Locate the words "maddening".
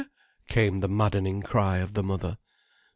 0.87-1.43